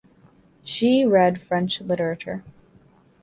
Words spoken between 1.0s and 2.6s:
read French literature.